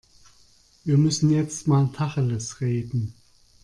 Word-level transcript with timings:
Wir 0.83 0.97
müssen 0.97 1.29
jetzt 1.29 1.67
mal 1.67 1.91
Tacheles 1.93 2.59
reden. 2.59 3.13